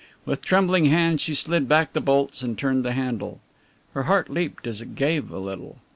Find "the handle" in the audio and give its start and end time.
2.83-3.39